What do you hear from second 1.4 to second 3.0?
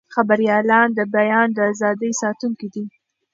د ازادۍ ساتونکي دي.